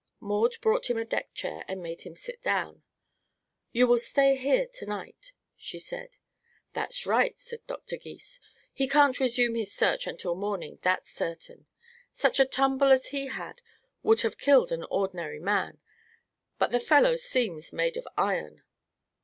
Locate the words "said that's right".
5.77-7.37